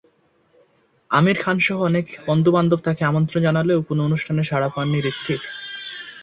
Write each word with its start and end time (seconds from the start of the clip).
আমির 1.11 1.37
খানসহ 1.39 1.77
অনেক 1.81 2.05
বন্ধুবান্ধব 2.27 2.79
তাঁকে 2.83 3.03
আমন্ত্রণ 3.05 3.39
জানালেও 3.41 3.79
কোনো 3.81 4.01
অনুষ্ঠানে 4.07 4.41
সাড়া 4.43 4.69
দেননি 4.75 4.99
হূতিক। 5.05 5.41